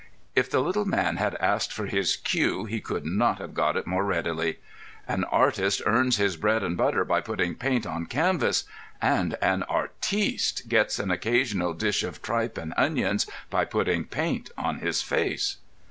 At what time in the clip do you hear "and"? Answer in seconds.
6.63-6.75, 8.99-9.35, 12.57-12.73